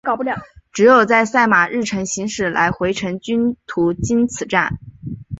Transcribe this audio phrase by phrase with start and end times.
[0.73, 4.79] 只在赛马日行驶来回程均途经此站。